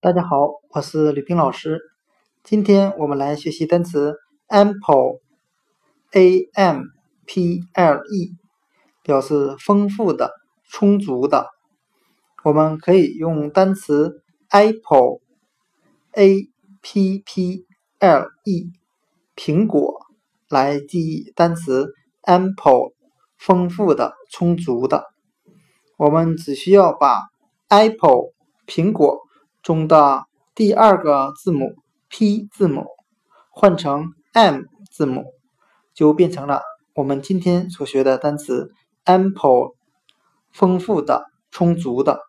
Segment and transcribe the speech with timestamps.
[0.00, 1.80] 大家好，我是吕冰老师。
[2.44, 4.14] 今天我们来学习单词
[4.46, 6.82] ample，a m
[7.26, 8.36] p l e，
[9.02, 10.30] 表示丰富的、
[10.70, 11.48] 充足的。
[12.44, 16.48] 我们可以用单词 apple，a
[16.80, 17.66] p p
[17.98, 18.70] l e，
[19.34, 20.06] 苹果
[20.48, 21.92] 来记忆单词
[22.22, 22.92] ample，
[23.36, 25.06] 丰富的、充足的。
[25.96, 27.24] 我们只需要把
[27.66, 28.32] apple
[28.64, 29.26] 苹果。
[29.62, 31.74] 中的第二个字母
[32.08, 32.86] P 字母
[33.50, 35.24] 换成 M 字母，
[35.94, 36.62] 就变成了
[36.94, 38.72] 我们今天所学的单词
[39.04, 39.74] ample，
[40.50, 42.20] 丰富的、充足的。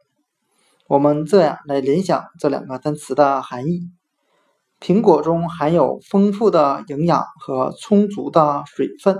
[0.87, 3.89] 我们这样来联想这两个单词的含义：
[4.79, 9.19] 苹果中含有丰富的营养和充足的水分。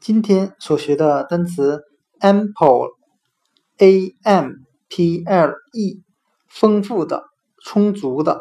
[0.00, 1.82] 今天所学的单词
[2.20, 4.50] ample，A M
[4.88, 6.02] P L E。
[6.48, 7.24] 丰富的、
[7.62, 8.40] 充足的，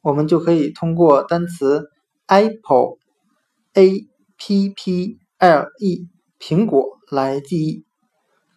[0.00, 1.90] 我们就可以通过单词
[2.26, 7.84] apple，a p p l e，苹果来记忆。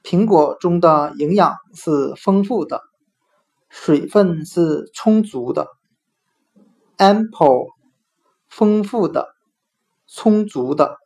[0.03, 2.81] 苹果中的营养是丰富的，
[3.69, 5.67] 水分是充足的。
[6.97, 7.67] ample，
[8.47, 9.27] 丰富的、
[10.07, 10.97] 充足的。